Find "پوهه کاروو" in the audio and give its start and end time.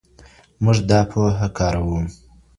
1.11-1.99